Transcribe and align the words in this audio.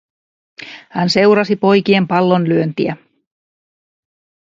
Hän 0.89 1.09
seurasi 1.09 1.55
poikien 1.55 2.07
pallonlyöntiä. 2.07 2.97